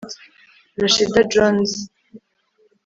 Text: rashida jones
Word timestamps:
rashida 0.81 1.19
jones 1.31 1.71